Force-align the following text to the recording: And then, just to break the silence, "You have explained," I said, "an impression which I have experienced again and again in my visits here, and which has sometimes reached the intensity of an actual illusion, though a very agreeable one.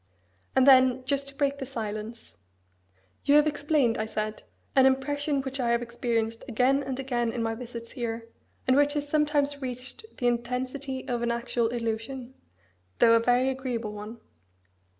And 0.55 0.65
then, 0.65 1.05
just 1.05 1.27
to 1.27 1.35
break 1.37 1.59
the 1.59 1.65
silence, 1.67 2.35
"You 3.23 3.35
have 3.35 3.45
explained," 3.45 3.99
I 3.99 4.07
said, 4.07 4.41
"an 4.75 4.87
impression 4.87 5.43
which 5.43 5.59
I 5.59 5.69
have 5.69 5.83
experienced 5.83 6.43
again 6.47 6.81
and 6.81 6.99
again 6.99 7.31
in 7.31 7.43
my 7.43 7.53
visits 7.53 7.91
here, 7.91 8.27
and 8.67 8.75
which 8.75 8.93
has 8.93 9.07
sometimes 9.07 9.61
reached 9.61 10.07
the 10.17 10.25
intensity 10.25 11.07
of 11.07 11.21
an 11.21 11.29
actual 11.29 11.67
illusion, 11.67 12.33
though 12.97 13.13
a 13.13 13.19
very 13.19 13.47
agreeable 13.49 13.91
one. 13.93 14.19